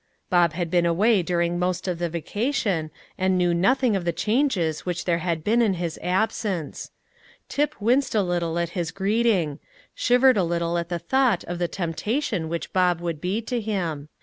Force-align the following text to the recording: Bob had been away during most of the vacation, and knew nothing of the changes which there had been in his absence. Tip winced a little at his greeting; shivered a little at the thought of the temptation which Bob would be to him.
Bob 0.31 0.53
had 0.53 0.71
been 0.71 0.87
away 0.87 1.21
during 1.21 1.59
most 1.59 1.87
of 1.87 1.99
the 1.99 2.09
vacation, 2.09 2.89
and 3.19 3.37
knew 3.37 3.53
nothing 3.53 3.95
of 3.95 4.03
the 4.03 4.11
changes 4.11 4.83
which 4.83 5.05
there 5.05 5.19
had 5.19 5.43
been 5.43 5.61
in 5.61 5.75
his 5.75 5.99
absence. 6.01 6.89
Tip 7.49 7.79
winced 7.79 8.15
a 8.15 8.23
little 8.23 8.57
at 8.57 8.69
his 8.69 8.89
greeting; 8.89 9.59
shivered 9.93 10.37
a 10.37 10.43
little 10.43 10.79
at 10.79 10.89
the 10.89 10.97
thought 10.97 11.43
of 11.43 11.59
the 11.59 11.67
temptation 11.67 12.49
which 12.49 12.73
Bob 12.73 12.99
would 12.99 13.21
be 13.21 13.43
to 13.43 13.61
him. 13.61 14.09